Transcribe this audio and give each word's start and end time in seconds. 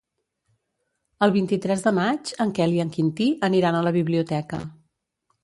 El 1.27 1.33
vint-i-tres 1.35 1.85
de 1.89 1.93
maig 1.97 2.33
en 2.47 2.55
Quel 2.61 2.75
i 2.79 2.83
en 2.87 2.93
Quintí 2.97 3.29
aniran 3.51 3.79
a 3.79 3.85
la 3.91 3.95
biblioteca. 4.01 4.65